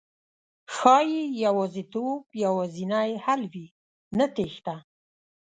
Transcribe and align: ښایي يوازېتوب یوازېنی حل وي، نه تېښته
ښایي 0.75 1.21
يوازېتوب 1.45 2.23
یوازېنی 2.43 3.11
حل 3.25 3.41
وي، 3.51 3.67
نه 4.17 4.25
تېښته 4.35 4.75